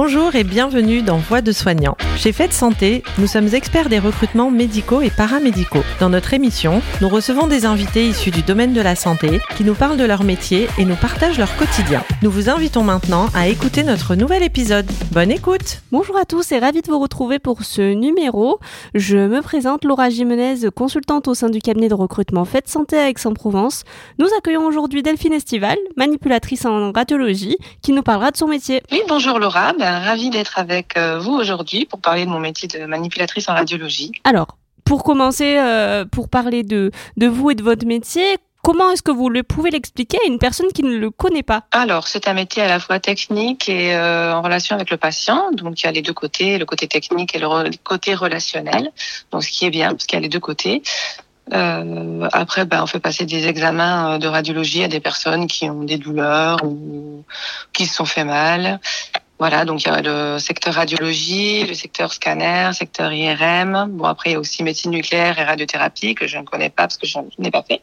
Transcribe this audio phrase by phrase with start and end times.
[0.00, 1.96] Bonjour et bienvenue dans Voix de soignants.
[2.16, 5.82] Chez Fête Santé, nous sommes experts des recrutements médicaux et paramédicaux.
[5.98, 9.74] Dans notre émission, nous recevons des invités issus du domaine de la santé qui nous
[9.74, 12.04] parlent de leur métier et nous partagent leur quotidien.
[12.22, 14.86] Nous vous invitons maintenant à écouter notre nouvel épisode.
[15.10, 18.60] Bonne écoute Bonjour à tous et ravi de vous retrouver pour ce numéro.
[18.94, 23.08] Je me présente Laura Jimenez, consultante au sein du cabinet de recrutement Fête Santé à
[23.08, 23.82] Aix-en-Provence.
[24.20, 28.80] Nous accueillons aujourd'hui Delphine Estival, manipulatrice en radiologie, qui nous parlera de son métier.
[28.92, 32.68] Oui, bonjour Laura ben, ravie d'être avec euh, vous aujourd'hui pour parler de mon métier
[32.68, 34.12] de manipulatrice en radiologie.
[34.24, 39.02] Alors, pour commencer, euh, pour parler de, de vous et de votre métier, Comment est-ce
[39.02, 41.62] que vous le pouvez l'expliquer à une personne qui ne le connaît pas?
[41.70, 45.52] Alors, c'est un métier à la fois technique et euh, en relation avec le patient.
[45.52, 47.46] Donc, il y a les deux côtés, le côté technique et le
[47.84, 48.90] côté relationnel.
[49.30, 50.82] Donc, ce qui est bien, parce qu'il y a les deux côtés.
[51.54, 55.84] Euh, après, ben, on fait passer des examens de radiologie à des personnes qui ont
[55.84, 57.24] des douleurs ou
[57.72, 58.80] qui se sont fait mal.
[59.38, 63.86] Voilà, donc il y a le secteur radiologie, le secteur scanner, secteur IRM.
[63.90, 66.84] Bon, après, il y a aussi médecine nucléaire et radiothérapie que je ne connais pas
[66.84, 67.80] parce que je n'ai pas fait.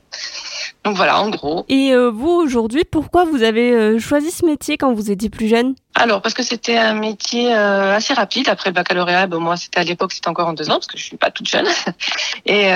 [0.86, 1.66] Donc voilà, en gros.
[1.68, 5.48] Et euh, vous, aujourd'hui, pourquoi vous avez euh, choisi ce métier quand vous étiez plus
[5.48, 5.74] jeune?
[5.98, 9.28] Alors parce que c'était un métier euh, assez rapide après le baccalauréat.
[9.28, 11.32] Bon, moi c'était à l'époque c'était encore en deux ans parce que je suis pas
[11.32, 11.66] toute jeune.
[12.46, 12.70] Et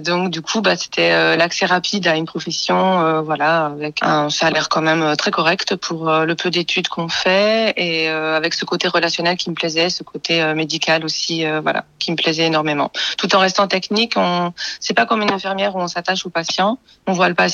[0.00, 4.82] donc du coup bah c'était l'accès rapide à une profession voilà avec un salaire quand
[4.82, 9.48] même très correct pour le peu d'études qu'on fait et avec ce côté relationnel qui
[9.48, 12.92] me plaisait, ce côté médical aussi voilà qui me plaisait énormément.
[13.16, 16.78] Tout en restant technique, on c'est pas comme une infirmière où on s'attache au patient,
[17.06, 17.47] on voit le patient,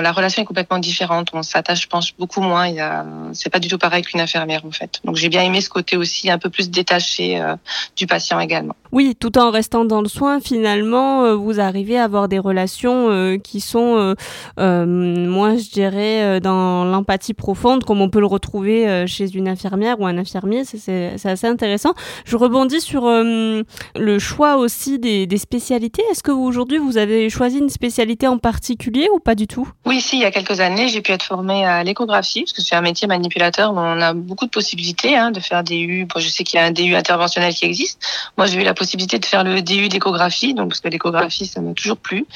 [0.00, 2.66] la relation est complètement différente, on s'attache je pense beaucoup moins.
[2.68, 5.00] Il y a c'est pas du tout pareil qu'une infirmière en fait.
[5.04, 7.56] Donc j'ai bien aimé ce côté aussi un peu plus détaché euh,
[7.96, 8.74] du patient également.
[8.92, 13.10] Oui, tout en restant dans le soin, finalement, euh, vous arrivez à avoir des relations
[13.10, 14.14] euh, qui sont
[14.56, 20.06] moins, je dirais, dans l'empathie profonde, comme on peut le retrouver chez une infirmière ou
[20.06, 20.64] un infirmier.
[20.64, 21.94] C'est assez intéressant.
[22.24, 26.02] Je rebondis sur le choix aussi des, des spécialités.
[26.10, 29.68] Est-ce que aujourd'hui vous avez choisi une spécialité en particulier ou pas du tout?
[29.84, 32.62] Oui, si, il y a quelques années, j'ai pu être formée à l'échographie, parce que
[32.62, 36.06] c'est un métier manipulateur où on a beaucoup de possibilités hein, de faire des DU.
[36.06, 38.00] Bon, je sais qu'il y a un DU interventionnel qui existe.
[38.36, 41.60] Moi, j'ai eu la possibilité de faire le DU d'échographie, donc parce que l'échographie, ça
[41.60, 42.26] m'a toujours plu.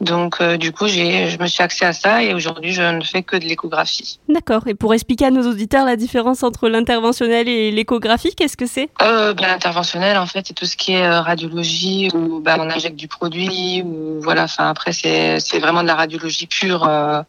[0.00, 3.02] Donc, euh, du coup, j'ai, je me suis axée à ça et aujourd'hui, je ne
[3.02, 4.18] fais que de l'échographie.
[4.28, 4.66] D'accord.
[4.66, 8.88] Et pour expliquer à nos auditeurs la différence entre l'interventionnel et l'échographie, qu'est-ce que c'est?
[9.00, 12.70] Euh, ben, L'interventionnel, en fait, c'est tout ce qui est euh, radiologie où ben, on
[12.70, 14.44] injecte du produit ou voilà.
[14.44, 16.86] Enfin, après, c'est, c'est vraiment de la radiologie pure.
[16.88, 17.22] Euh,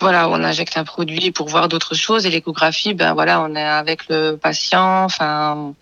[0.00, 3.64] voilà, on injecte un produit pour voir d'autres choses et l'échographie, ben voilà, on est
[3.64, 5.74] avec le patient, enfin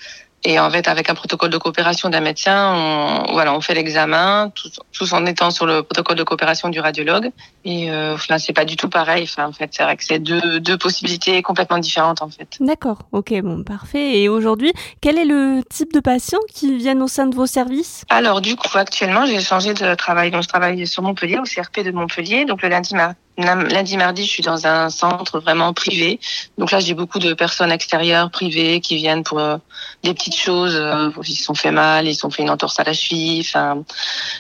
[0.45, 4.53] et en fait, avec un protocole de coopération d'un médecin, on, voilà, on fait l'examen,
[4.93, 7.31] tous, en étant sur le protocole de coopération du radiologue.
[7.65, 9.25] Et euh, enfin, c'est pas du tout pareil.
[9.25, 12.59] Enfin, en fait, c'est vrai que c'est deux, deux possibilités complètement différentes, en fait.
[12.61, 12.99] D'accord.
[13.13, 14.19] Ok, bon, parfait.
[14.21, 18.05] Et aujourd'hui, quel est le type de patients qui viennent au sein de vos services?
[18.11, 20.31] Alors, du coup, actuellement, j'ai changé de travail.
[20.31, 22.45] Donc, je travaille sur Montpellier, au CRP de Montpellier.
[22.45, 22.95] Donc, le lundi,
[23.37, 26.21] Lundi, mardi, je suis dans un centre vraiment privé.
[26.57, 29.57] Donc là, j'ai beaucoup de personnes extérieures, privées, qui viennent pour euh,
[30.05, 30.77] des petites choses.
[30.77, 33.41] Euh, ils se sont fait mal, ils se sont fait une entorse à la cheville,
[33.41, 33.83] enfin,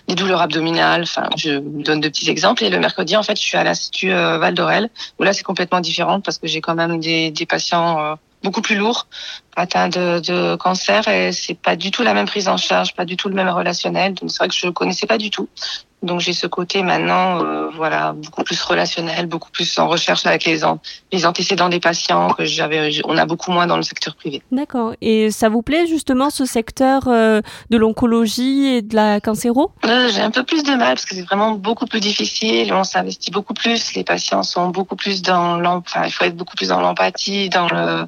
[0.06, 1.02] des douleurs abdominales.
[1.02, 2.62] Enfin, je donne de petits exemples.
[2.62, 5.42] Et le mercredi, en fait, je suis à l'Institut euh, Val d'Orel, où là, c'est
[5.42, 9.06] complètement différent parce que j'ai quand même des, patients euh, beaucoup plus lourds,
[9.56, 13.04] atteints de, de cancer, et c'est pas du tout la même prise en charge, pas
[13.04, 14.14] du tout le même relationnel.
[14.14, 15.48] Donc c'est vrai que je connaissais pas du tout.
[16.04, 20.44] Donc j'ai ce côté maintenant, euh, voilà, beaucoup plus relationnel, beaucoup plus en recherche avec
[20.44, 20.60] les,
[21.12, 24.42] les antécédents des patients que j'avais, on a beaucoup moins dans le secteur privé.
[24.52, 24.94] D'accord.
[25.00, 29.72] Et ça vous plaît justement ce secteur euh, de l'oncologie et de la cancéro?
[29.84, 32.72] Euh, J'ai un peu plus de mal parce que c'est vraiment beaucoup plus difficile.
[32.72, 33.94] On s'investit beaucoup plus.
[33.94, 37.68] Les patients sont beaucoup plus dans enfin, il faut être beaucoup plus dans l'empathie, dans
[37.68, 38.06] le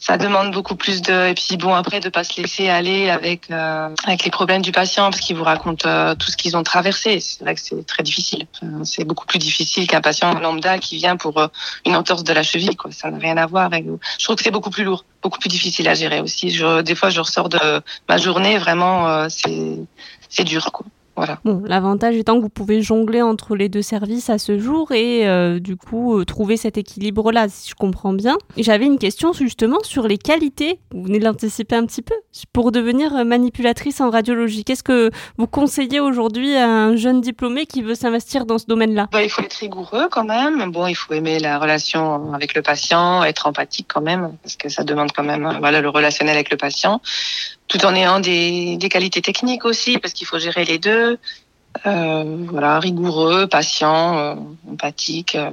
[0.00, 3.50] ça demande beaucoup plus de et puis bon après de pas se laisser aller avec
[3.50, 6.62] euh, avec les problèmes du patient parce qu'ils vous racontent euh, tout ce qu'ils ont
[6.62, 7.20] traversé.
[7.20, 8.46] C'est vrai que c'est très difficile.
[8.84, 11.48] C'est beaucoup plus difficile qu'un patient lambda qui vient pour euh,
[11.84, 12.90] une entorse de la cheville quoi.
[12.92, 13.84] Ça n'a rien à voir avec
[14.18, 16.50] je trouve que c'est beaucoup plus lourd beaucoup plus difficile à gérer aussi.
[16.50, 19.76] Je, des fois je ressors de ma journée vraiment c'est
[20.30, 20.86] c'est dur quoi
[21.44, 25.28] Bon, l'avantage étant que vous pouvez jongler entre les deux services à ce jour et
[25.28, 28.38] euh, du coup euh, trouver cet équilibre-là, si je comprends bien.
[28.56, 32.14] J'avais une question justement sur les qualités, vous venez de l'anticiper un petit peu,
[32.52, 34.64] pour devenir manipulatrice en radiologie.
[34.64, 39.08] Qu'est-ce que vous conseillez aujourd'hui à un jeune diplômé qui veut s'investir dans ce domaine-là?
[39.12, 40.70] Bah, Il faut être rigoureux quand même.
[40.70, 44.68] Bon, il faut aimer la relation avec le patient, être empathique quand même, parce que
[44.68, 47.00] ça demande quand même voilà, le relationnel avec le patient
[47.70, 51.18] tout en ayant des, des qualités techniques aussi, parce qu'il faut gérer les deux.
[51.86, 54.34] Euh, voilà, rigoureux, patient, euh,
[54.68, 55.36] empathique.
[55.36, 55.50] Euh,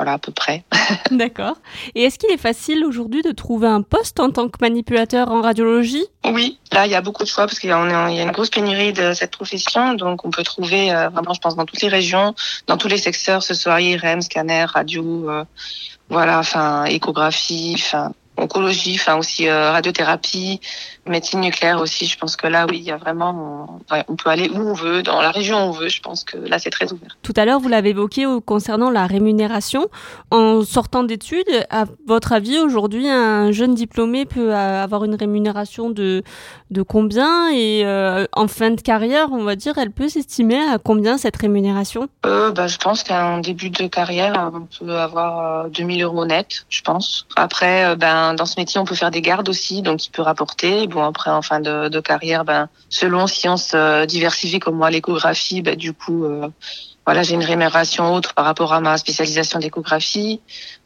[0.00, 0.64] voilà à peu près.
[1.10, 1.56] D'accord.
[1.94, 5.42] Et est-ce qu'il est facile aujourd'hui de trouver un poste en tant que manipulateur en
[5.42, 6.06] radiologie?
[6.24, 8.94] Oui, là il y a beaucoup de choix parce qu'il y, a une grosse pénurie
[8.94, 12.34] de cette profession, donc on peut trouver euh, vraiment, je pense, dans toutes les régions,
[12.66, 15.44] dans tous les secteurs, ce soit IRM, scanner, radio, euh,
[16.08, 20.60] voilà, enfin échographie, enfin oncologie, enfin aussi euh, radiothérapie,
[21.06, 22.06] médecine nucléaire aussi.
[22.06, 25.02] Je pense que là, oui, il y a vraiment, on, peut aller où on veut,
[25.02, 25.88] dans la région où on veut.
[25.88, 27.16] Je pense que là, c'est très ouvert.
[27.22, 29.88] Tout à l'heure, vous l'avez évoqué concernant la rémunération.
[30.30, 36.22] En sortant d'études, à votre avis, aujourd'hui, un jeune diplômé peut avoir une rémunération de
[36.70, 37.50] de combien?
[37.50, 41.36] Et euh, en fin de carrière, on va dire, elle peut s'estimer à combien cette
[41.36, 42.08] rémunération?
[42.26, 46.64] Euh, bah, je pense qu'à un début de carrière, on peut avoir 2000 euros net,
[46.68, 47.26] je pense.
[47.36, 50.86] Après, ben dans ce métier, on peut faire des gardes aussi, donc il peut rapporter.
[50.86, 54.90] Bon, après, en fin de, de carrière, ben, selon si on se diversifie comme moi
[54.90, 56.48] l'échographie, ben, du coup, euh,
[57.06, 60.40] voilà, j'ai une rémunération autre par rapport à ma spécialisation d'échographie.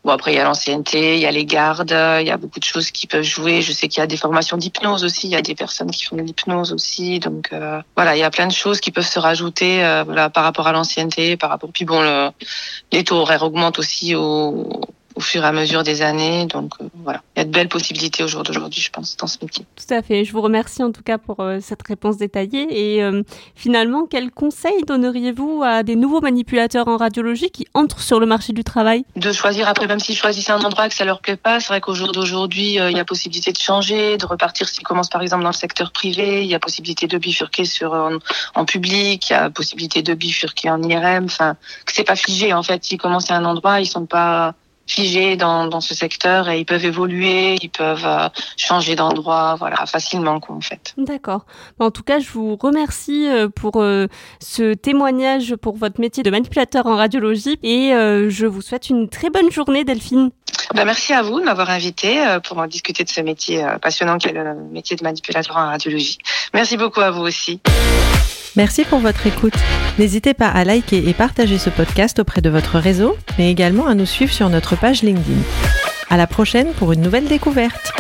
[0.05, 2.61] Bon, après, il y a l'ancienneté, il y a les gardes, il y a beaucoup
[2.61, 3.63] de choses qui peuvent jouer.
[3.63, 6.05] Je sais qu'il y a des formations d'hypnose aussi, il y a des personnes qui
[6.05, 7.19] font de l'hypnose aussi.
[7.19, 10.31] Donc, euh, voilà, il y a plein de choses qui peuvent se rajouter euh, voilà,
[10.31, 11.71] par rapport à l'ancienneté, par rapport...
[11.73, 12.31] Puis bon, le,
[12.93, 14.81] les taux horaires augmentent aussi au,
[15.17, 16.47] au fur et à mesure des années.
[16.47, 19.27] Donc euh, voilà, il y a de belles possibilités au jour d'aujourd'hui, je pense, dans
[19.27, 19.65] ce métier.
[19.77, 20.25] Tout à fait.
[20.25, 22.67] Je vous remercie en tout cas pour euh, cette réponse détaillée.
[22.71, 23.23] Et euh,
[23.55, 28.53] finalement, quels conseils donneriez-vous à des nouveaux manipulateurs en radiologie qui entrent sur le marché
[28.53, 29.05] du travail?
[29.17, 31.81] De choisir après, même s'ils choisissent un endroit que ça leur plaît pas, c'est vrai
[31.81, 35.43] qu'au jour d'aujourd'hui, il y a possibilité de changer, de repartir s'ils commencent par exemple
[35.43, 36.43] dans le secteur privé.
[36.43, 37.95] Il y a possibilité de bifurquer sur
[38.55, 41.27] en, public, il y a possibilité de bifurquer en IRM.
[41.27, 41.57] Enfin,
[41.87, 42.85] que c'est pas figé en fait.
[42.85, 44.55] S'ils commencent à un endroit, ils sont pas
[44.87, 49.87] figés dans, dans ce secteur et ils peuvent évoluer, ils peuvent euh, changer d'endroit, voilà,
[49.87, 50.95] facilement quoi en fait.
[50.99, 51.47] D'accord.
[51.79, 54.07] En tout cas, je vous remercie euh, pour euh,
[54.41, 57.91] ce témoignage pour votre métier de manipulateur en radiologie et
[58.29, 60.31] je vous souhaite une très bonne journée Delphine.
[60.75, 64.33] Ben, merci à vous de m'avoir invité pour en discuter de ce métier passionnant qu'est
[64.33, 66.19] le métier de manipulateur en radiologie.
[66.53, 67.61] Merci beaucoup à vous aussi.
[68.57, 69.55] Merci pour votre écoute.
[69.99, 73.95] N'hésitez pas à liker et partager ce podcast auprès de votre réseau, mais également à
[73.95, 75.41] nous suivre sur notre page LinkedIn.
[76.09, 77.93] À la prochaine pour une nouvelle découverte.